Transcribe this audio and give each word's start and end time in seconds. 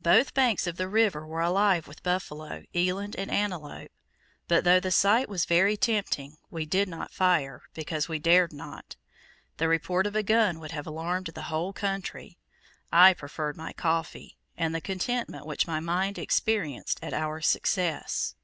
Both 0.00 0.32
banks 0.32 0.66
of 0.66 0.78
the 0.78 0.88
river 0.88 1.26
were 1.26 1.42
alive 1.42 1.86
with 1.86 2.02
buffalo, 2.02 2.64
eland, 2.74 3.14
and 3.16 3.30
antelope, 3.30 3.90
but, 4.48 4.64
though 4.64 4.80
the 4.80 4.90
sight 4.90 5.28
was 5.28 5.44
very 5.44 5.76
tempting, 5.76 6.38
we 6.50 6.64
did 6.64 6.88
not 6.88 7.12
fire, 7.12 7.64
because 7.74 8.08
we 8.08 8.18
dared 8.18 8.54
not. 8.54 8.96
The 9.58 9.68
report 9.68 10.06
of 10.06 10.16
a 10.16 10.22
gun 10.22 10.60
would 10.60 10.70
have 10.72 10.86
alarmed 10.86 11.26
the 11.34 11.42
whole 11.52 11.74
country. 11.74 12.38
I 12.90 13.12
preferred 13.12 13.58
my 13.58 13.74
coffee, 13.74 14.38
and 14.56 14.74
the 14.74 14.80
contentment 14.80 15.44
which 15.44 15.66
my 15.66 15.78
mind 15.78 16.16
experienced 16.16 16.98
at 17.02 17.12
our 17.12 17.42
success. 17.42 18.34